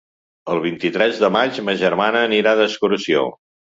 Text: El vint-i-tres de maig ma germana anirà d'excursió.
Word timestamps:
El 0.53 0.61
vint-i-tres 0.63 1.21
de 1.23 1.29
maig 1.37 1.59
ma 1.67 1.77
germana 1.83 2.25
anirà 2.31 2.55
d'excursió. 2.61 3.23